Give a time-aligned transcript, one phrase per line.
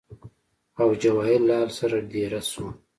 [0.81, 2.65] او جواهر لال سره دېره شو